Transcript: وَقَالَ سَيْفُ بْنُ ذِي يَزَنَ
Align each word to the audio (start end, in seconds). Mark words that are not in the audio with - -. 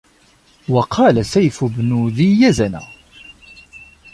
وَقَالَ 0.69 1.25
سَيْفُ 1.25 1.63
بْنُ 1.63 2.07
ذِي 2.07 2.41
يَزَنَ 2.43 2.79